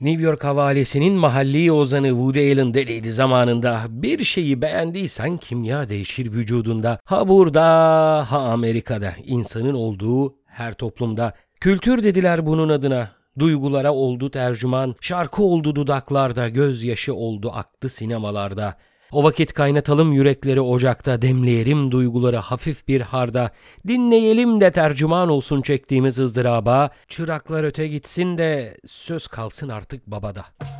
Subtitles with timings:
[0.00, 3.80] New York havalesinin mahalli ozanı Woody Allen dediydi zamanında.
[3.88, 6.98] Bir şeyi beğendiysen kimya değişir vücudunda.
[7.04, 7.62] Ha burada
[8.30, 9.12] ha Amerika'da.
[9.24, 11.32] insanın olduğu her toplumda.
[11.60, 13.10] Kültür dediler bunun adına.
[13.38, 18.76] Duygulara oldu tercüman, şarkı oldu dudaklarda, gözyaşı oldu aktı sinemalarda.
[19.12, 23.50] O vakit kaynatalım yürekleri ocakta, demleyelim duyguları hafif bir harda,
[23.88, 30.75] dinleyelim de tercüman olsun çektiğimiz ızdıraba, çıraklar öte gitsin de söz kalsın artık babada.''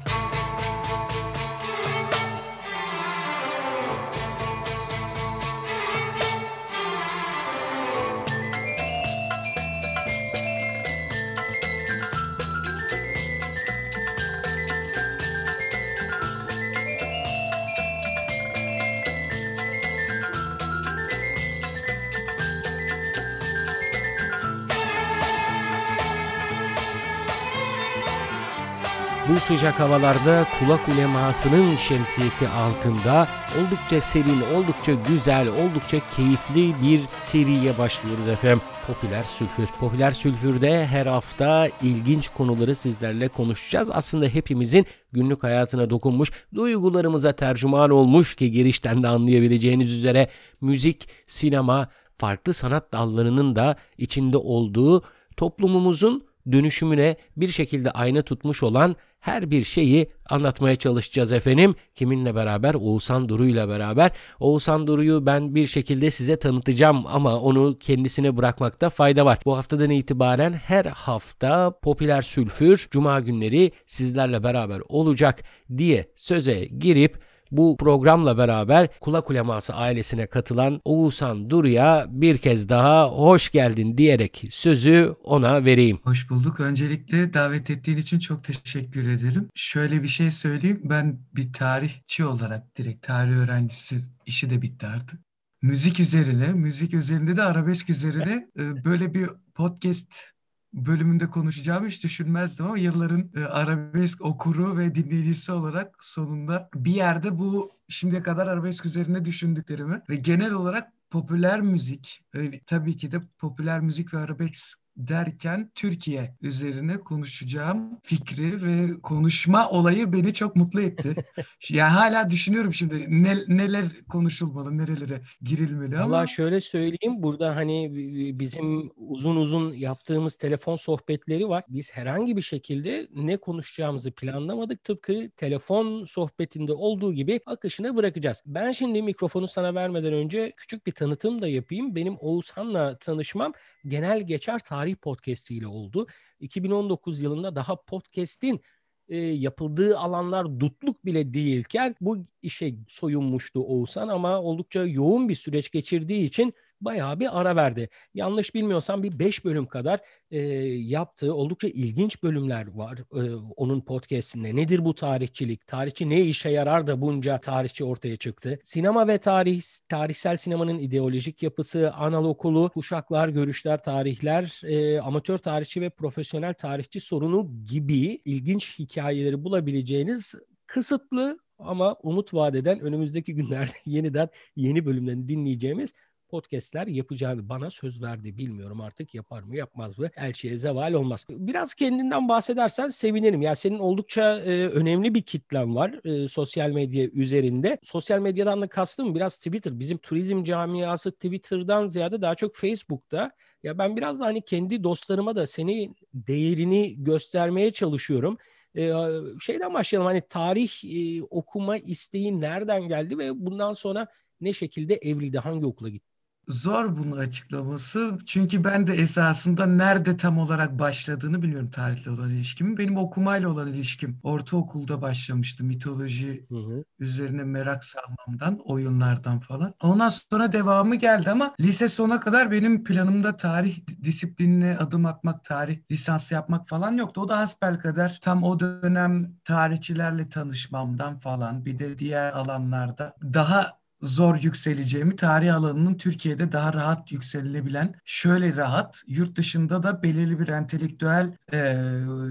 [29.36, 37.78] Bu sıcak havalarda kulak ulemasının şemsiyesi altında oldukça serin, oldukça güzel, oldukça keyifli bir seriye
[37.78, 38.60] başlıyoruz efendim.
[38.86, 39.66] Popüler Sülfür.
[39.80, 43.90] Popüler Sülfür'de her hafta ilginç konuları sizlerle konuşacağız.
[43.92, 50.28] Aslında hepimizin günlük hayatına dokunmuş, duygularımıza tercüman olmuş ki girişten de anlayabileceğiniz üzere
[50.60, 55.02] müzik, sinema, farklı sanat dallarının da içinde olduğu
[55.36, 61.74] toplumumuzun dönüşümüne bir şekilde ayna tutmuş olan her bir şeyi anlatmaya çalışacağız efendim.
[61.94, 62.74] Kiminle beraber?
[62.74, 64.10] Oğuzhan Duru ile beraber.
[64.40, 69.38] Oğuzhan Duru'yu ben bir şekilde size tanıtacağım ama onu kendisine bırakmakta fayda var.
[69.44, 75.42] Bu haftadan itibaren her hafta Popüler Sülfür Cuma günleri sizlerle beraber olacak
[75.76, 77.18] diye söze girip
[77.50, 84.44] bu programla beraber Kulak Uleması ailesine katılan Oğuzhan Duru'ya bir kez daha hoş geldin diyerek
[84.50, 85.98] sözü ona vereyim.
[86.02, 86.60] Hoş bulduk.
[86.60, 89.48] Öncelikle davet ettiğin için çok teşekkür ederim.
[89.54, 90.80] Şöyle bir şey söyleyeyim.
[90.84, 95.20] Ben bir tarihçi olarak direkt tarih öğrencisi işi de bitti artık.
[95.62, 100.35] Müzik üzerine, müzik üzerinde de arabesk üzerine e, böyle bir podcast
[100.74, 107.38] bölümünde konuşacağımı hiç düşünmezdim ama yılların e, arabesk okuru ve dinleyicisi olarak sonunda bir yerde
[107.38, 113.20] bu şimdiye kadar arabesk üzerine düşündüklerimi ve genel olarak popüler müzik, e, tabii ki de
[113.38, 120.80] popüler müzik ve arabesk derken Türkiye üzerine konuşacağım fikri ve konuşma olayı beni çok mutlu
[120.82, 121.14] etti.
[121.70, 126.16] yani hala düşünüyorum şimdi ne, neler konuşulmalı, nerelere girilmeli ama.
[126.16, 127.90] Valla şöyle söyleyeyim burada hani
[128.38, 131.64] bizim uzun uzun yaptığımız telefon sohbetleri var.
[131.68, 134.84] Biz herhangi bir şekilde ne konuşacağımızı planlamadık.
[134.84, 138.42] Tıpkı telefon sohbetinde olduğu gibi akışına bırakacağız.
[138.46, 141.94] Ben şimdi mikrofonu sana vermeden önce küçük bir tanıtım da yapayım.
[141.94, 143.52] Benim Oğuzhan'la tanışmam
[143.86, 146.06] genel geçer tarih podcast ile oldu.
[146.40, 148.60] 2019 yılında daha podcast'in
[149.08, 155.70] e, yapıldığı alanlar dutluk bile değilken bu işe soyunmuştu Oğuzhan ama oldukça yoğun bir süreç
[155.70, 157.88] geçirdiği için bayağı bir ara verdi.
[158.14, 160.00] Yanlış bilmiyorsam bir 5 bölüm kadar
[160.30, 160.38] e,
[160.68, 164.56] yaptığı oldukça ilginç bölümler var e, onun podcastinde.
[164.56, 165.66] Nedir bu tarihçilik?
[165.66, 168.58] Tarihçi ne işe yarar da bunca tarihçi ortaya çıktı?
[168.62, 175.80] Sinema ve tarih, tarihsel sinemanın ideolojik yapısı, anal okulu, kuşaklar, görüşler, tarihler, e, amatör tarihçi
[175.80, 180.34] ve profesyonel tarihçi sorunu gibi ilginç hikayeleri bulabileceğiniz
[180.66, 185.92] kısıtlı ama umut vadeden önümüzdeki günlerde yeniden yeni bölümlerini dinleyeceğimiz
[186.28, 188.38] podcastler yapacağını bana söz verdi.
[188.38, 190.10] Bilmiyorum artık yapar mı yapmaz mı?
[190.16, 191.26] Elçiye zeval olmaz.
[191.30, 193.42] Biraz kendinden bahsedersen sevinirim.
[193.42, 197.78] Ya senin oldukça e, önemli bir kitlen var e, sosyal medya üzerinde.
[197.82, 199.78] Sosyal medyadan da kastım biraz Twitter.
[199.78, 203.30] Bizim turizm camiası Twitter'dan ziyade daha çok Facebook'ta.
[203.62, 208.38] Ya ben biraz da hani kendi dostlarıma da seni değerini göstermeye çalışıyorum.
[208.76, 208.92] Ee,
[209.40, 214.06] şeyden başlayalım hani tarih e, okuma isteği nereden geldi ve bundan sonra
[214.40, 216.15] ne şekilde evrildi hangi okula gitti?
[216.48, 218.18] Zor bunu açıklaması.
[218.26, 222.78] Çünkü ben de esasında nerede tam olarak başladığını bilmiyorum tarihle olan ilişkimi.
[222.78, 225.64] Benim okumayla olan ilişkim ortaokulda başlamıştı.
[225.64, 226.84] Mitoloji hı hı.
[226.98, 229.74] üzerine merak salmamdan, oyunlardan falan.
[229.82, 235.78] Ondan sonra devamı geldi ama lise sona kadar benim planımda tarih disiplinine adım atmak, tarih
[235.90, 237.20] lisansı yapmak falan yoktu.
[237.20, 244.36] O da hasbelkader tam o dönem tarihçilerle tanışmamdan falan bir de diğer alanlarda daha zor
[244.36, 251.32] yükseleceğimi, tarih alanının Türkiye'de daha rahat yükselilebilen, şöyle rahat, yurt dışında da belirli bir entelektüel
[251.52, 251.58] e,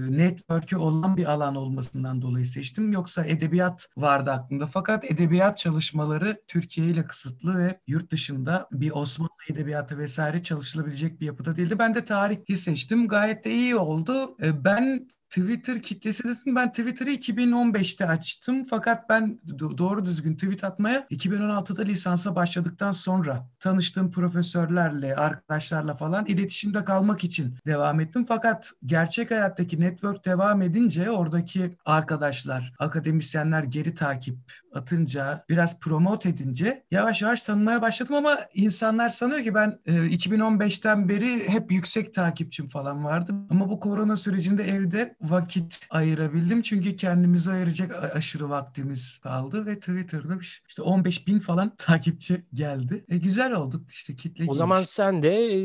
[0.08, 2.92] network'ü olan bir alan olmasından dolayı seçtim.
[2.92, 4.66] Yoksa edebiyat vardı aklımda.
[4.66, 11.26] Fakat edebiyat çalışmaları Türkiye ile kısıtlı ve yurt dışında bir Osmanlı edebiyatı vesaire çalışılabilecek bir
[11.26, 11.78] yapıda değildi.
[11.78, 13.08] Ben de tarihi seçtim.
[13.08, 14.36] Gayet de iyi oldu.
[14.42, 16.56] E, ben Twitter kitlesi dedim.
[16.56, 18.62] Ben Twitter'ı 2015'te açtım.
[18.70, 19.38] Fakat ben
[19.78, 27.54] doğru düzgün tweet atmaya 2016'da lisansa başladıktan sonra tanıştığım profesörlerle, arkadaşlarla falan iletişimde kalmak için
[27.66, 28.24] devam ettim.
[28.28, 34.36] Fakat gerçek hayattaki network devam edince oradaki arkadaşlar, akademisyenler geri takip
[34.74, 41.08] atınca, biraz promote edince yavaş yavaş tanımaya başladım ama insanlar sanıyor ki ben e, 2015'ten
[41.08, 43.34] beri hep yüksek takipçim falan vardı.
[43.50, 46.62] Ama bu korona sürecinde evde vakit ayırabildim.
[46.62, 50.38] Çünkü kendimize ayıracak aşırı vaktimiz kaldı ve Twitter'da
[50.68, 53.04] işte 15 bin falan takipçi geldi.
[53.08, 55.56] E, güzel oldu işte kitle O zaman sen de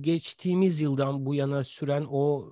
[0.00, 2.48] geçtiğimiz yıldan bu yana süren o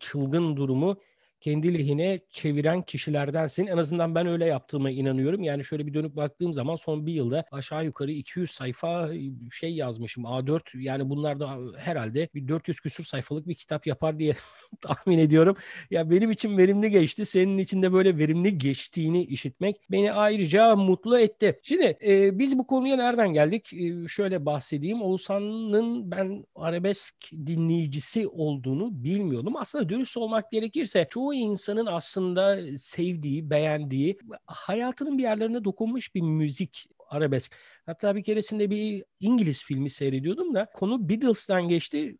[0.00, 0.96] çılgın durumu
[1.40, 3.66] kendi lehine çeviren kişilerdensin.
[3.66, 5.42] En azından ben öyle yaptığıma inanıyorum.
[5.42, 9.10] Yani şöyle bir dönüp baktığım zaman son bir yılda aşağı yukarı 200 sayfa
[9.52, 10.24] şey yazmışım.
[10.24, 14.36] A4 yani bunlar da herhalde bir 400 küsur sayfalık bir kitap yapar diye
[14.80, 15.56] tahmin ediyorum.
[15.90, 17.26] Ya benim için verimli geçti.
[17.26, 21.60] Senin için de böyle verimli geçtiğini işitmek beni ayrıca mutlu etti.
[21.62, 23.72] Şimdi e, biz bu konuya nereden geldik?
[23.72, 25.02] E, şöyle bahsedeyim.
[25.02, 29.56] Oğuzhan'ın ben arabesk dinleyicisi olduğunu bilmiyordum.
[29.56, 36.86] Aslında dürüst olmak gerekirse çoğu insanın aslında sevdiği, beğendiği, hayatının bir yerlerine dokunmuş bir müzik
[37.08, 37.52] arabesk.
[37.86, 42.16] Hatta bir keresinde bir İngiliz filmi seyrediyordum da konu Beatles'tan geçti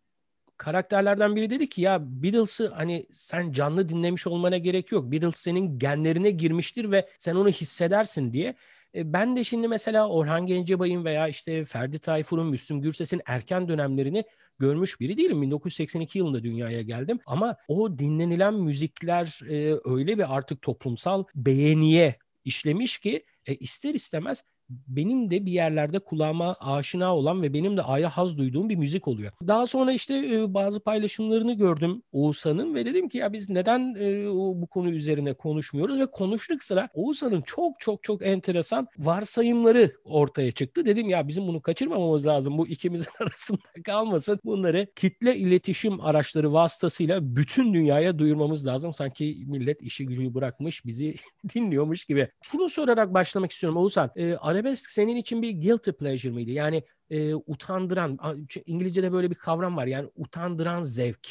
[0.61, 5.13] karakterlerden biri dedi ki ya Beatles'ı hani sen canlı dinlemiş olmana gerek yok.
[5.13, 8.55] Beatles senin genlerine girmiştir ve sen onu hissedersin diye.
[8.95, 14.25] E, ben de şimdi mesela Orhan Gencebay'ın veya işte Ferdi Tayfur'un, Müslüm Gürses'in erken dönemlerini
[14.59, 15.43] görmüş biri değilim.
[15.43, 22.99] 1982 yılında dünyaya geldim ama o dinlenilen müzikler e, öyle bir artık toplumsal beğeniye işlemiş
[22.99, 24.45] ki e, ister istemez
[24.89, 29.09] benim de bir yerlerde kulağıma aşina olan ve benim de aya haz duyduğum bir müzik
[29.09, 29.33] oluyor.
[29.47, 34.27] Daha sonra işte e, bazı paylaşımlarını gördüm Oğuzhan'ın ve dedim ki ya biz neden e,
[34.31, 40.87] bu konu üzerine konuşmuyoruz ve konuştuk sıra Oğuzhan'ın çok çok çok enteresan varsayımları ortaya çıktı.
[40.87, 42.59] Dedim ya bizim bunu kaçırmamamız lazım.
[42.59, 44.41] Bu ikimizin arasında kalmasın.
[44.45, 48.95] Bunları kitle iletişim araçları vasıtasıyla bütün dünyaya duyurmamız lazım.
[48.95, 51.15] Sanki millet işi gücü bırakmış bizi
[51.55, 52.29] dinliyormuş gibi.
[52.53, 54.11] Bunu sorarak başlamak istiyorum Oğuzhan.
[54.17, 56.51] E, arabesk senin için bir guilty pleasure mıydı?
[56.51, 58.19] Yani e, utandıran,
[58.67, 61.29] İngilizce'de böyle bir kavram var yani utandıran zevk.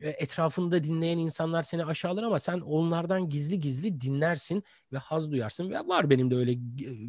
[0.00, 4.62] E, etrafında dinleyen insanlar seni aşağılar ama sen onlardan gizli gizli dinlersin
[4.92, 5.70] ve haz duyarsın.
[5.70, 6.54] Ve var benim de öyle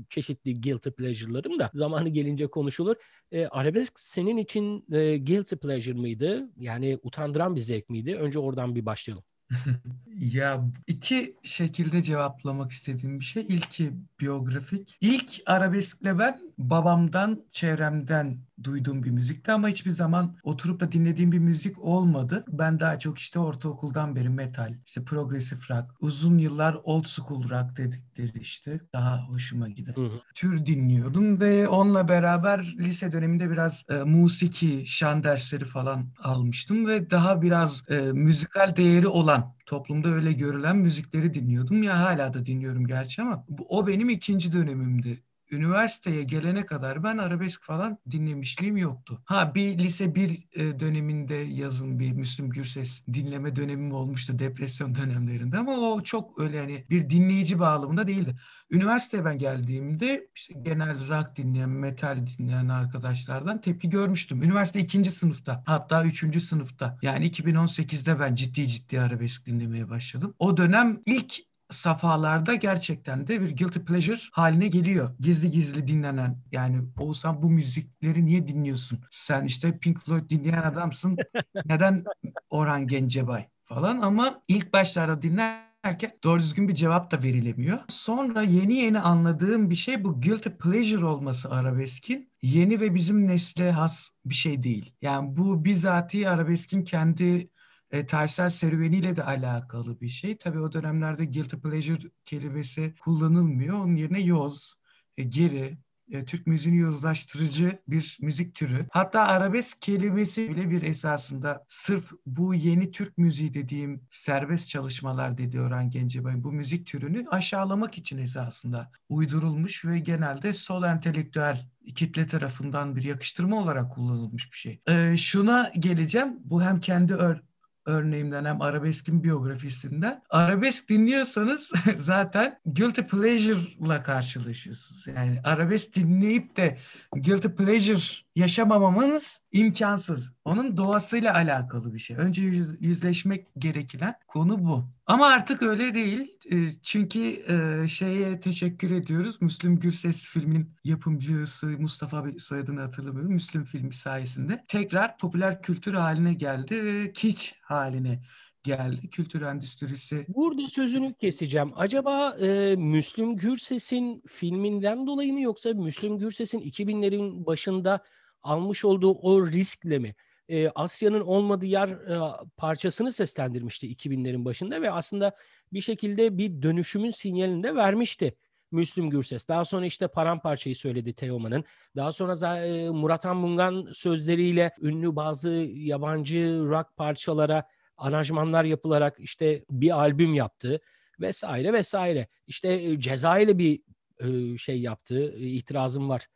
[0.10, 2.96] çeşitli guilty pleasure'larım da zamanı gelince konuşulur.
[3.32, 6.50] E, arabesk senin için e, guilty pleasure mıydı?
[6.58, 8.16] Yani utandıran bir zevk miydi?
[8.16, 9.24] Önce oradan bir başlayalım.
[10.20, 13.44] Ya iki şekilde cevaplamak istediğim bir şey.
[13.50, 14.98] İlki biyografik.
[15.02, 21.40] İlk arabeskle ben babamdan, çevremden duyduğum bir müzikti ama hiçbir zaman oturup da dinlediğim bir
[21.40, 22.46] müzik olmadı.
[22.48, 27.78] Ben daha çok işte ortaokuldan beri metal, işte progressive rock, uzun yıllar old school rock
[27.78, 30.22] dedikleri işte daha hoşuma giden hı hı.
[30.36, 37.10] tür dinliyordum ve onunla beraber lise döneminde biraz e, musiki, şan dersleri falan almıştım ve
[37.10, 41.84] daha biraz e, müzikal değeri olan toplumda öyle görülen müzikleri dinliyordum.
[41.84, 47.18] Ya hala da dinliyorum gerçi ama bu, o benim ikinci dönemimdi üniversiteye gelene kadar ben
[47.18, 49.22] arabesk falan dinlemişliğim yoktu.
[49.26, 55.58] Ha bir lise bir e, döneminde yazın bir Müslüm Gürses dinleme dönemim olmuştu depresyon dönemlerinde
[55.58, 58.36] ama o çok öyle yani bir dinleyici bağlamında değildi.
[58.72, 64.44] Üniversiteye ben geldiğimde işte genel rock dinleyen, metal dinleyen arkadaşlardan tepki görmüştüm.
[64.44, 70.36] Üniversite ikinci sınıfta hatta üçüncü sınıfta yani 2018'de ben ciddi ciddi arabesk dinlemeye başladım.
[70.40, 75.16] O dönem ilk safhalarda gerçekten de bir guilty pleasure haline geliyor.
[75.20, 79.00] Gizli gizli dinlenen yani Oğuzhan bu müzikleri niye dinliyorsun?
[79.12, 81.18] Sen işte Pink Floyd dinleyen adamsın.
[81.66, 82.04] Neden
[82.50, 87.80] Orhan Gencebay falan ama ilk başlarda dinlerken doğru düzgün bir cevap da verilemiyor.
[87.88, 93.72] Sonra yeni yeni anladığım bir şey bu guilty pleasure olması arabeskin yeni ve bizim nesle
[93.72, 94.96] has bir şey değil.
[95.02, 97.50] Yani bu bizatihi arabeskin kendi
[97.92, 100.38] e, tarihsel serüveniyle de alakalı bir şey.
[100.38, 103.80] Tabii o dönemlerde guilty pleasure kelimesi kullanılmıyor.
[103.80, 104.76] Onun yerine yoz,
[105.18, 105.78] e, geri,
[106.12, 108.88] e, Türk müziğini yozlaştırıcı bir müzik türü.
[108.92, 115.62] Hatta arabesk kelimesi bile bir esasında sırf bu yeni Türk müziği dediğim serbest çalışmalar dedi
[115.62, 122.96] Orhan Gencebay bu müzik türünü aşağılamak için esasında uydurulmuş ve genelde sol entelektüel kitle tarafından
[122.96, 124.82] bir yakıştırma olarak kullanılmış bir şey.
[124.88, 126.38] Ee, şuna geleceğim.
[126.44, 127.49] Bu hem kendi ör
[127.90, 130.22] örneğimden hem arabeskin biyografisinden.
[130.30, 135.08] Arabesk dinliyorsanız zaten guilty pleasure'la karşılaşıyorsunuz.
[135.08, 136.78] Yani arabesk dinleyip de
[137.14, 138.00] guilty pleasure
[138.40, 140.34] yaşamamamız imkansız.
[140.46, 142.18] Onun doğasıyla alakalı bir şey.
[142.18, 144.86] Önce yüz, yüzleşmek gereken konu bu.
[145.06, 146.38] Ama artık öyle değil.
[146.52, 149.42] E, çünkü e, şeye teşekkür ediyoruz.
[149.42, 153.34] Müslüm Gürses filmin yapımcısı Mustafa Bey soyadını hatırlamıyorum.
[153.34, 158.22] Müslüm filmi sayesinde tekrar popüler kültür haline geldi ve kiç haline
[158.64, 159.10] geldi.
[159.10, 160.26] Kültür endüstrisi.
[160.28, 161.72] Burada sözünü keseceğim.
[161.76, 168.04] Acaba e, Müslüm Gürses'in filminden dolayı mı yoksa Müslüm Gürses'in 2000'lerin başında
[168.42, 170.16] almış olduğu o riskle mi?
[170.50, 175.36] E, Asya'nın olmadığı yer e, parçasını seslendirmişti 2000'lerin başında ve aslında
[175.74, 178.36] bir şekilde bir dönüşümün sinyalini de vermişti.
[178.72, 179.48] Müslüm Gürses.
[179.48, 181.64] Daha sonra işte Paramparçayı söyledi Teoman'ın.
[181.96, 187.68] Daha sonra e, Murat Anmungan sözleriyle ünlü bazı yabancı rock parçalara
[187.98, 190.80] aranjmanlar yapılarak işte bir albüm yaptı
[191.20, 192.28] vesaire vesaire.
[192.48, 193.82] İşte e, ceza ile bir
[194.20, 196.28] e, şey yaptı, e, itirazım var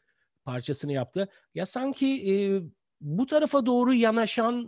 [0.46, 1.28] parçasını yaptı.
[1.56, 2.64] Ya sanki
[3.02, 4.68] bu tarafa doğru yanaşan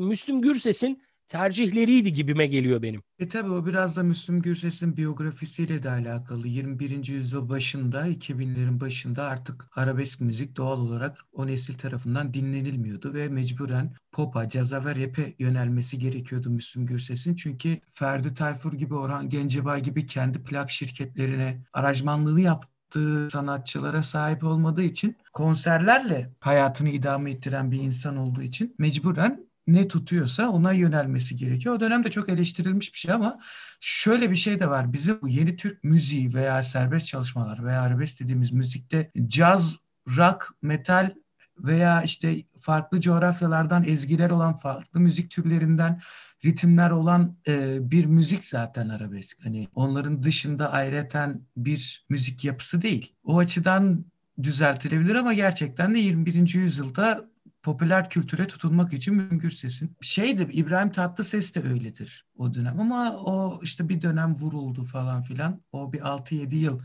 [0.00, 3.02] Müslüm Gürses'in tercihleriydi gibime geliyor benim.
[3.18, 6.48] E tabi o biraz da Müslüm Gürses'in biyografisiyle de alakalı.
[6.48, 7.08] 21.
[7.08, 13.94] yüzyıl başında, 2000'lerin başında artık arabesk müzik doğal olarak o nesil tarafından dinlenilmiyordu ve mecburen
[14.12, 17.34] pop'a, caza ve rap'e yönelmesi gerekiyordu Müslüm Gürses'in.
[17.34, 22.40] Çünkü Ferdi Tayfur gibi, Orhan Gencebay gibi kendi plak şirketlerine aranjmanlığını
[22.86, 29.88] yaptığı sanatçılara sahip olmadığı için konserlerle hayatını idame ettiren bir insan olduğu için mecburen ne
[29.88, 31.74] tutuyorsa ona yönelmesi gerekiyor.
[31.74, 33.38] O dönemde çok eleştirilmiş bir şey ama
[33.80, 34.92] şöyle bir şey de var.
[34.92, 39.76] Bizim bu yeni Türk müziği veya serbest çalışmalar veya arabesk dediğimiz müzikte caz,
[40.16, 41.14] rock, metal
[41.58, 46.00] veya işte farklı coğrafyalardan ezgiler olan farklı müzik türlerinden
[46.44, 49.44] ritimler olan e, bir müzik zaten arabesk.
[49.44, 53.14] Hani onların dışında ayrıten bir müzik yapısı değil.
[53.24, 54.04] O açıdan
[54.42, 56.54] düzeltilebilir ama gerçekten de 21.
[56.54, 57.24] yüzyılda
[57.62, 59.96] popüler kültüre tutunmak için Müngür Ses'in.
[60.00, 65.60] Şeydi İbrahim Tatlıses de öyledir o dönem ama o işte bir dönem vuruldu falan filan.
[65.72, 66.80] O bir 6-7 yıl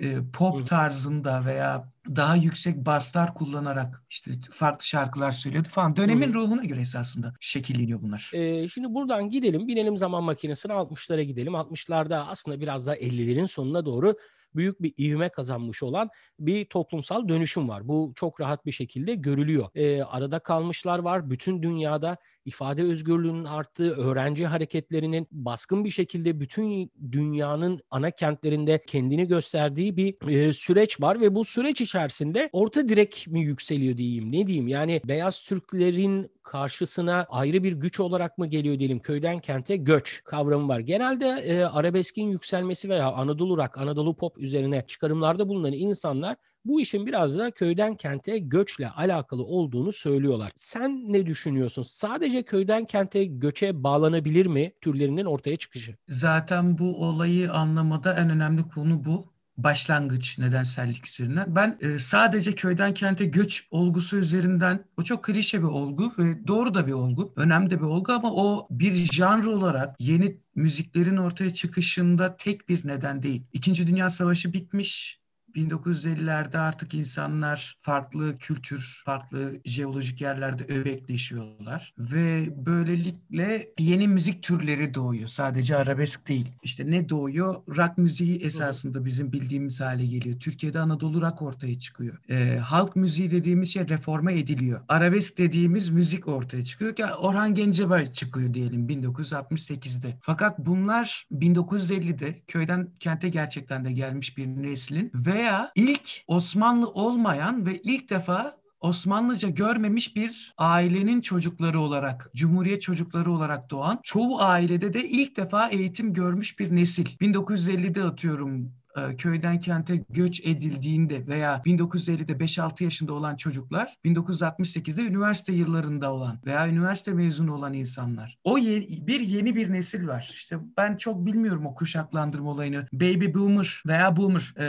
[0.00, 5.96] e, pop tarzında veya daha yüksek baslar kullanarak işte farklı şarkılar söylüyordu falan.
[5.96, 6.34] Dönemin Hı.
[6.34, 8.30] ruhuna göre esasında şekilleniyor bunlar.
[8.34, 11.54] Ee, şimdi buradan gidelim, binelim zaman makinesine 60'lara gidelim.
[11.54, 14.14] 60'larda aslında biraz daha 50'lerin sonuna doğru
[14.56, 17.88] büyük bir ivme kazanmış olan bir toplumsal dönüşüm var.
[17.88, 19.68] Bu çok rahat bir şekilde görülüyor.
[19.74, 21.30] E, arada kalmışlar var.
[21.30, 29.26] Bütün dünyada ifade özgürlüğünün arttığı, öğrenci hareketlerinin baskın bir şekilde bütün dünyanın ana kentlerinde kendini
[29.26, 34.46] gösterdiği bir e, süreç var ve bu süreç içerisinde orta direk mi yükseliyor diyeyim ne
[34.46, 40.22] diyeyim yani beyaz Türklerin karşısına ayrı bir güç olarak mı geliyor diyelim köyden kente göç
[40.24, 40.80] kavramı var.
[40.80, 47.06] Genelde e, arabeskin yükselmesi veya Anadolu rock, Anadolu pop üzerine çıkarımlarda bulunan insanlar bu işin
[47.06, 50.52] biraz da köyden kente göçle alakalı olduğunu söylüyorlar.
[50.54, 51.82] Sen ne düşünüyorsun?
[51.82, 55.96] Sadece köyden kente göçe bağlanabilir mi türlerinin ortaya çıkışı?
[56.08, 61.56] Zaten bu olayı anlamada en önemli konu bu başlangıç nedensellik üzerinden.
[61.56, 66.74] Ben e, sadece köyden kente göç olgusu üzerinden o çok klişe bir olgu ve doğru
[66.74, 67.32] da bir olgu.
[67.36, 72.86] Önemli de bir olgu ama o bir janr olarak yeni müziklerin ortaya çıkışında tek bir
[72.88, 73.42] neden değil.
[73.52, 75.23] İkinci Dünya Savaşı bitmiş
[75.56, 85.28] 1950'lerde artık insanlar farklı kültür, farklı jeolojik yerlerde öbekleşiyorlar ve böylelikle yeni müzik türleri doğuyor.
[85.28, 86.48] Sadece arabesk değil.
[86.62, 87.54] İşte ne doğuyor?
[87.68, 90.40] Rock müziği esasında bizim bildiğimiz hale geliyor.
[90.40, 92.18] Türkiye'de Anadolu rock ortaya çıkıyor.
[92.30, 94.80] Ee, halk müziği dediğimiz şey reforme ediliyor.
[94.88, 96.94] Arabesk dediğimiz müzik ortaya çıkıyor.
[96.98, 100.16] Yani Orhan Gencebay çıkıyor diyelim 1968'de.
[100.20, 107.66] Fakat bunlar 1950'de köyden kente gerçekten de gelmiş bir neslin ve veya ilk Osmanlı olmayan
[107.66, 114.92] ve ilk defa Osmanlıca görmemiş bir ailenin çocukları olarak, Cumhuriyet çocukları olarak doğan, çoğu ailede
[114.92, 117.06] de ilk defa eğitim görmüş bir nesil.
[117.06, 118.72] 1950'de atıyorum
[119.18, 126.68] köyden kente göç edildiğinde veya 1950'de 5-6 yaşında olan çocuklar 1968'de üniversite yıllarında olan veya
[126.68, 128.38] üniversite mezunu olan insanlar.
[128.44, 130.30] O ye- bir yeni bir nesil var.
[130.34, 132.86] İşte ben çok bilmiyorum o kuşaklandırma olayını.
[132.92, 134.64] Baby boomer veya boomer e,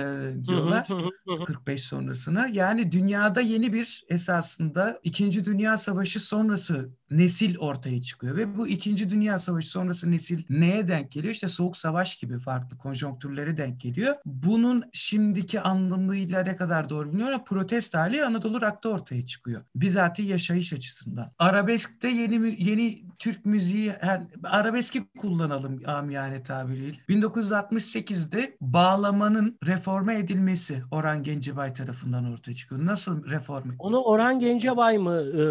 [0.45, 0.87] diyorlar
[1.45, 2.47] 45 sonrasına.
[2.47, 5.45] Yani dünyada yeni bir esasında 2.
[5.45, 11.11] Dünya Savaşı sonrası nesil ortaya çıkıyor ve bu İkinci Dünya Savaşı sonrası nesil neye denk
[11.11, 11.33] geliyor?
[11.33, 14.15] İşte Soğuk Savaş gibi farklı konjonktürlere denk geliyor.
[14.25, 19.61] Bunun şimdiki anlamıyla ne kadar doğru bilmiyorum ama protest hali Anadolu Rock'ta ortaya çıkıyor.
[19.75, 21.31] Bizatihi yaşayış açısından.
[21.39, 26.97] Arabesk'te yeni yeni Türk müziği yani arabeski kullanalım amiyane tabiriyle.
[27.09, 32.85] 1968'de bağlamanın reforme edilmesi Orhan Gencebay tarafından ortaya çıkıyor.
[32.85, 33.73] Nasıl reforme?
[33.79, 35.41] Onu Orhan Gencebay mı e,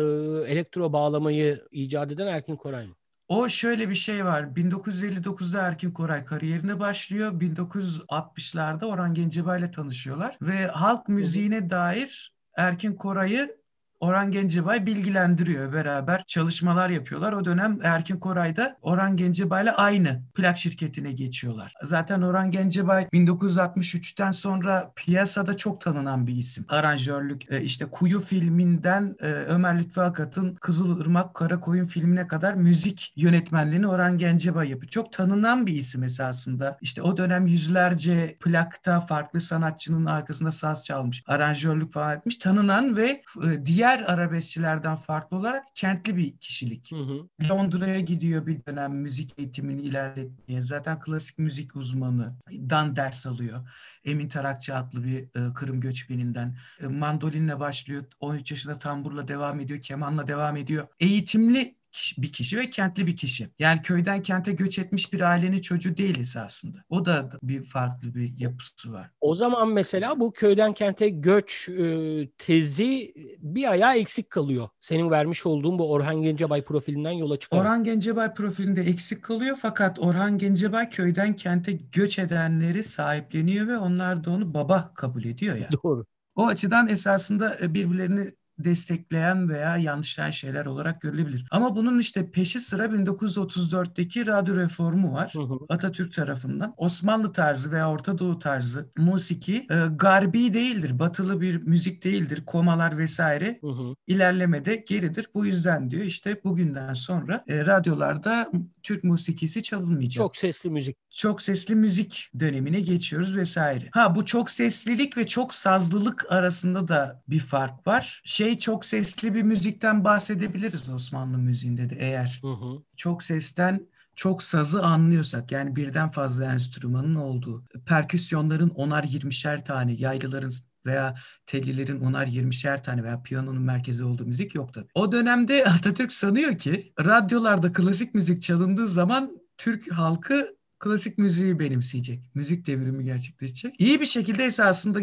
[0.52, 2.94] elektro bağlamayı icat eden Erkin Koray mı?
[3.28, 4.42] O şöyle bir şey var.
[4.42, 7.32] 1959'da Erkin Koray kariyerine başlıyor.
[7.40, 13.56] 1960'larda Orhan Gencebay ile tanışıyorlar ve halk müziğine dair Erkin Koray'ı
[14.04, 15.72] Orhan Gencebay bilgilendiriyor.
[15.72, 17.32] Beraber çalışmalar yapıyorlar.
[17.32, 21.74] O dönem Erkin Koray da Orhan Gencebay'la aynı plak şirketine geçiyorlar.
[21.82, 26.64] Zaten Orhan Gencebay 1963'ten sonra piyasada çok tanınan bir isim.
[26.68, 33.88] Aranjörlük e, işte Kuyu filminden e, Ömer Lütfü Akat'ın Kızılırmak Karakoyun filmine kadar müzik yönetmenliğini
[33.88, 34.90] Orhan Gencebay yapıyor.
[34.90, 36.78] Çok tanınan bir isim esasında.
[36.80, 42.36] İşte o dönem yüzlerce plakta farklı sanatçının arkasında saz çalmış, aranjörlük falan etmiş.
[42.36, 46.92] Tanınan ve e, diğer diğer arabeskçilerden farklı olarak kentli bir kişilik.
[46.92, 47.28] Hı hı.
[47.50, 50.62] Londra'ya gidiyor bir dönem müzik eğitimini ilerletmeye.
[50.62, 52.36] Zaten klasik müzik uzmanı.
[52.50, 53.70] Dan ders alıyor.
[54.04, 56.56] Emin Tarakçı adlı bir e, Kırım göçmeninden.
[56.80, 58.04] E, mandolinle başlıyor.
[58.20, 59.80] 13 yaşında tamburla devam ediyor.
[59.80, 60.86] Kemanla devam ediyor.
[61.00, 61.76] Eğitimli
[62.18, 63.48] bir kişi ve kentli bir kişi.
[63.58, 66.78] Yani köyden kente göç etmiş bir ailenin çocuğu değil esasında.
[66.88, 69.10] O da bir farklı bir yapısı var.
[69.20, 74.68] O zaman mesela bu köyden kente göç e, tezi bir ayağı eksik kalıyor.
[74.80, 77.62] Senin vermiş olduğun bu Orhan Gencebay profilinden yola çıkarak.
[77.62, 84.24] Orhan Gencebay profilinde eksik kalıyor fakat Orhan Gencebay köyden kente göç edenleri sahipleniyor ve onlar
[84.24, 85.72] da onu baba kabul ediyor yani.
[85.84, 86.04] Doğru.
[86.34, 91.46] O açıdan esasında e, birbirlerini destekleyen veya yanlışlayan şeyler olarak görülebilir.
[91.50, 95.32] Ama bunun işte peşi sıra 1934'teki radyo reformu var.
[95.34, 95.58] Hı hı.
[95.68, 96.74] Atatürk tarafından.
[96.76, 100.98] Osmanlı tarzı veya Orta Doğu tarzı musiki e, garbi değildir.
[100.98, 102.42] Batılı bir müzik değildir.
[102.46, 103.94] Komalar vesaire hı hı.
[104.06, 105.26] ilerlemede geridir.
[105.34, 108.50] Bu yüzden diyor işte bugünden sonra e, radyolarda
[108.82, 110.24] Türk musikisi çalınmayacak.
[110.24, 111.03] Çok sesli müzik.
[111.16, 113.88] Çok sesli müzik dönemine geçiyoruz vesaire.
[113.92, 118.22] Ha bu çok seslilik ve çok sazlılık arasında da bir fark var.
[118.24, 122.38] Şey çok sesli bir müzikten bahsedebiliriz Osmanlı müziğinde de eğer.
[122.42, 122.82] Hı hı.
[122.96, 130.52] Çok sesten çok sazı anlıyorsak yani birden fazla enstrümanın olduğu, perküsyonların onar yirmişer tane, yaylıların
[130.86, 131.14] veya
[131.46, 134.88] tellilerin onar yirmişer tane veya piyanonun merkezi olduğu müzik yok tabii.
[134.94, 142.30] O dönemde Atatürk sanıyor ki radyolarda klasik müzik çalındığı zaman Türk halkı klasik müziği benimseyecek.
[142.34, 143.74] Müzik devrimi gerçekleşecek.
[143.78, 145.00] İyi bir şekilde esasında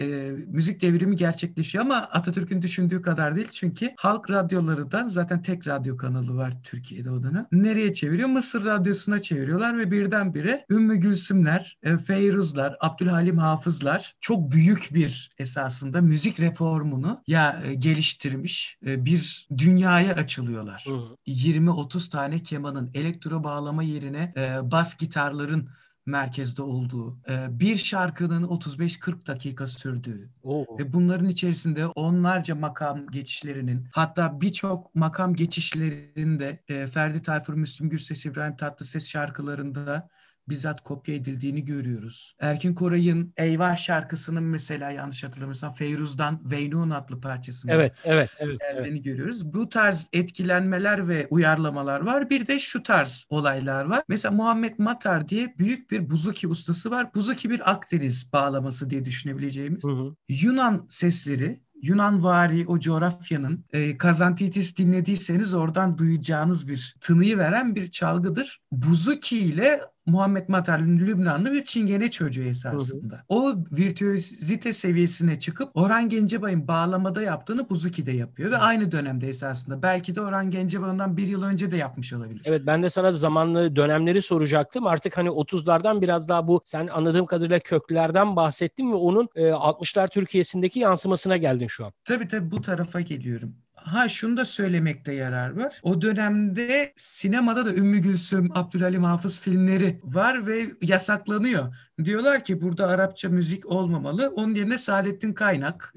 [0.00, 0.06] e,
[0.46, 3.48] müzik devrimi gerçekleşiyor ama Atatürk'ün düşündüğü kadar değil.
[3.50, 7.46] Çünkü halk radyolarından zaten tek radyo kanalı var Türkiye'de o dönem.
[7.52, 8.28] Nereye çeviriyor?
[8.28, 16.00] Mısır Radyosu'na çeviriyorlar ve birdenbire Ümmü Gülsümler, e, Feyruzlar, Abdülhalim Hafızlar çok büyük bir esasında
[16.00, 20.84] müzik reformunu ya e, geliştirmiş e, bir dünyaya açılıyorlar.
[21.26, 25.68] 20-30 tane kemanın elektro bağlama yerine e, bas gitarların
[26.08, 30.78] merkezde olduğu, e, bir şarkının 35-40 dakika sürdüğü Oo.
[30.78, 38.26] ve bunların içerisinde onlarca makam geçişlerinin hatta birçok makam geçişlerinde e, Ferdi Tayfur, Müslüm Gürses,
[38.26, 40.08] İbrahim Tatlıses şarkılarında
[40.50, 42.34] bizzat kopya edildiğini görüyoruz.
[42.40, 48.94] Erkin Koray'ın Eyvah şarkısının mesela yanlış hatırlamıyorsam Feyruz'dan Veynun adlı parçasında evet, evet, evet, geldiğini
[48.94, 49.04] evet.
[49.04, 49.54] görüyoruz.
[49.54, 52.30] Bu tarz etkilenmeler ve uyarlamalar var.
[52.30, 54.02] Bir de şu tarz olaylar var.
[54.08, 57.14] Mesela Muhammed Matar diye büyük bir buzuki ustası var.
[57.14, 59.84] Buzuki bir Akdeniz bağlaması diye düşünebileceğimiz.
[59.84, 60.14] Hı hı.
[60.28, 67.86] Yunan sesleri Yunan vari o coğrafyanın e, Kazantitis dinlediyseniz oradan duyacağınız bir tınıyı veren bir
[67.90, 68.60] çalgıdır.
[68.72, 73.14] Buzuki ile Muhammed Matar'ın Lübnanlı bir çingene çocuğu esasında.
[73.14, 73.22] Hı hı.
[73.28, 78.60] O virtüözite seviyesine çıkıp Orhan Gencebay'ın bağlamada yaptığını Buzuki'de yapıyor ve hı.
[78.60, 79.82] aynı dönemde esasında.
[79.82, 82.42] Belki de Orhan Gencebay ondan bir yıl önce de yapmış olabilir.
[82.44, 84.86] Evet ben de sana zamanlı dönemleri soracaktım.
[84.86, 90.08] Artık hani 30'lardan biraz daha bu sen anladığım kadarıyla köklerden bahsettin ve onun e, 60'lar
[90.08, 91.92] Türkiye'sindeki yansımasına geldin şu an.
[92.04, 93.56] Tabii tabii bu tarafa geliyorum.
[93.84, 95.80] Ha şunu da söylemekte yarar var.
[95.82, 101.76] O dönemde sinemada da Ümmü Gülsüm, Abdülhalim Hafız filmleri var ve yasaklanıyor.
[102.04, 104.32] Diyorlar ki burada Arapça müzik olmamalı.
[104.36, 105.92] Onun yerine Saadettin Kaynak,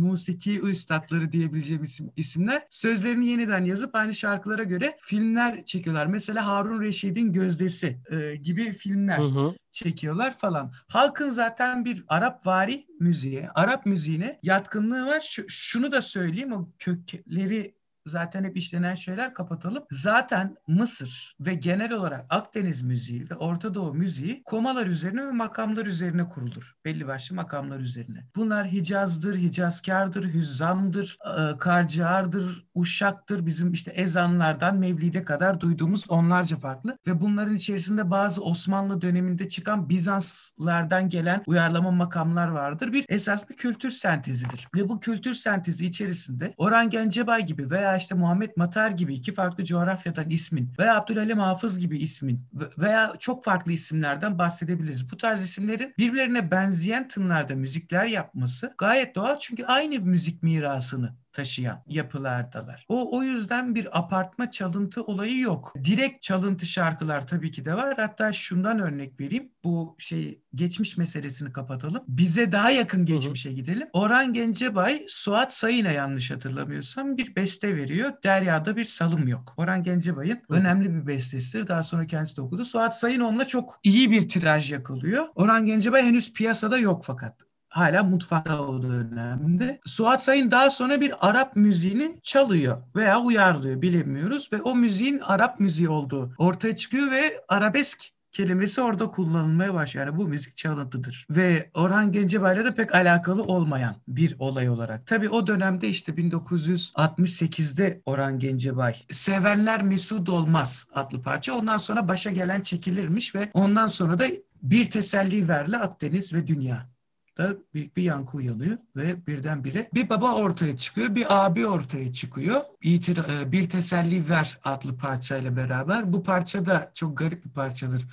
[0.00, 6.06] musiki üstadları diyebileceğim isim, isimler sözlerini yeniden yazıp aynı şarkılara göre filmler çekiyorlar.
[6.06, 9.18] Mesela Harun Reşid'in Gözdesi e, gibi filmler.
[9.18, 10.72] Hı hı çekiyorlar falan.
[10.88, 15.20] Halkın zaten bir Arap vari müziğe, Arap müziğine yatkınlığı var.
[15.20, 17.77] Şu, şunu da söyleyeyim o kökleri
[18.08, 19.84] zaten hep işlenen şeyler kapatalım.
[19.90, 25.86] Zaten Mısır ve genel olarak Akdeniz müziği ve Orta Doğu müziği komalar üzerine ve makamlar
[25.86, 26.76] üzerine kurulur.
[26.84, 28.26] Belli başlı makamlar üzerine.
[28.36, 33.46] Bunlar Hicaz'dır, Hicazkar'dır, Hüzzam'dır, e, Karciğar'dır, Uşak'tır.
[33.46, 39.88] Bizim işte ezanlardan Mevlid'e kadar duyduğumuz onlarca farklı ve bunların içerisinde bazı Osmanlı döneminde çıkan
[39.88, 42.92] Bizanslardan gelen uyarlama makamlar vardır.
[42.92, 44.68] Bir esaslı kültür sentezidir.
[44.76, 49.64] Ve bu kültür sentezi içerisinde Orhan Gencebay gibi veya işte Muhammed Matar gibi iki farklı
[49.64, 52.40] coğrafyadan ismin veya Abdülhalim Hafız gibi ismin
[52.78, 55.12] veya çok farklı isimlerden bahsedebiliriz.
[55.12, 61.82] Bu tarz isimlerin birbirlerine benzeyen tınlarda müzikler yapması gayet doğal çünkü aynı müzik mirasını taşıyan
[61.86, 62.86] yapılardalar.
[62.88, 65.74] O o yüzden bir apartma çalıntı olayı yok.
[65.84, 67.94] Direkt çalıntı şarkılar tabii ki de var.
[67.96, 69.52] Hatta şundan örnek vereyim.
[69.64, 72.02] Bu şey geçmiş meselesini kapatalım.
[72.08, 73.88] Bize daha yakın geçmişe gidelim.
[73.92, 78.12] Orhan Gencebay Suat Sayın'a yanlış hatırlamıyorsam bir beste veriyor.
[78.24, 79.54] Derya'da bir salım yok.
[79.56, 81.66] Orhan Gencebay'ın önemli bir bestesidir.
[81.66, 82.64] Daha sonra kendisi de okudu.
[82.64, 85.26] Suat Sayın onunla çok iyi bir tiraj yakalıyor.
[85.34, 89.80] Orhan Gencebay henüz piyasada yok fakat hala mutfakta o dönemde.
[89.84, 95.60] Suat Sayın daha sonra bir Arap müziğini çalıyor veya uyarlıyor bilemiyoruz ve o müziğin Arap
[95.60, 100.06] müziği olduğu ortaya çıkıyor ve arabesk kelimesi orada kullanılmaya başlıyor.
[100.06, 101.26] Yani bu müzik çalıntıdır.
[101.30, 105.06] Ve Orhan Gencebay'la da pek alakalı olmayan bir olay olarak.
[105.06, 111.54] Tabii o dönemde işte 1968'de Orhan Gencebay Sevenler Mesut Olmaz adlı parça.
[111.54, 114.26] Ondan sonra başa gelen çekilirmiş ve ondan sonra da
[114.62, 116.97] bir teselli verle Akdeniz ve Dünya
[117.38, 122.60] da büyük bir yankı uyanıyor ve birdenbire bir baba ortaya çıkıyor, bir abi ortaya çıkıyor.
[122.82, 126.12] İtir, e, bir Teselli Ver adlı parçayla beraber.
[126.12, 128.06] Bu parça da çok garip bir parçadır.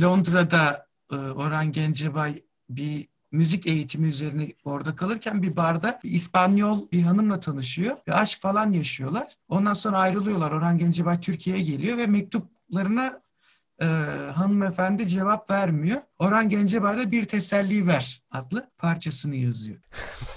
[0.00, 7.02] Londra'da e, Orhan Gencebay bir müzik eğitimi üzerine orada kalırken bir barda bir İspanyol bir
[7.02, 9.36] hanımla tanışıyor ve aşk falan yaşıyorlar.
[9.48, 10.50] Ondan sonra ayrılıyorlar.
[10.50, 13.20] Orhan Gencebay Türkiye'ye geliyor ve mektuplarına
[13.80, 13.86] e,
[14.34, 16.00] hanımefendi cevap vermiyor.
[16.18, 19.76] Orhan Gencebay'da Bir Teselli Ver adlı parçasını yazıyor.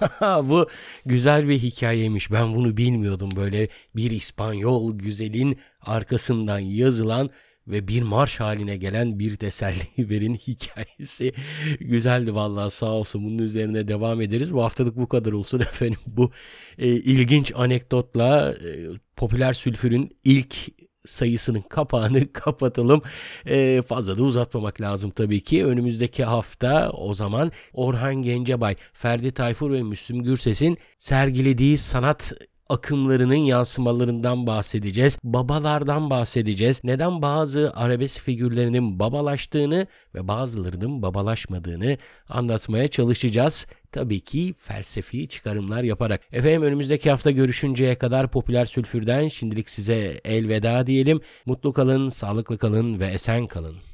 [0.22, 0.68] Bu
[1.06, 2.32] güzel bir hikayeymiş.
[2.32, 3.30] Ben bunu bilmiyordum.
[3.36, 7.30] Böyle bir İspanyol güzelin arkasından yazılan
[7.68, 11.34] ve bir marş haline gelen bir teselli verin hikayesi
[11.80, 14.54] güzeldi vallahi sağ olsun bunun üzerine devam ederiz.
[14.54, 16.00] Bu haftalık bu kadar olsun efendim.
[16.08, 16.32] Bu
[16.78, 20.56] e, ilginç anekdotla e, popüler sülfürün ilk
[21.06, 23.02] sayısının kapağını kapatalım.
[23.46, 25.66] Ee, fazla da uzatmamak lazım tabii ki.
[25.66, 32.34] Önümüzdeki hafta o zaman Orhan Gencebay, Ferdi Tayfur ve Müslüm Gürses'in sergilediği sanat
[32.70, 35.18] akımlarının yansımalarından bahsedeceğiz.
[35.24, 36.82] Babalardan bahsedeceğiz.
[36.84, 41.98] Neden bazı arabesk figürlerinin babalaştığını ve bazılarının babalaşmadığını
[42.30, 43.68] anlatmaya çalışacağız.
[43.92, 46.22] Tabii ki felsefi çıkarımlar yaparak.
[46.32, 51.22] Efendim önümüzdeki hafta görüşünceye kadar popüler sülfürden şimdilik size elveda diyelim.
[51.46, 53.89] Mutlu kalın, sağlıklı kalın ve esen kalın.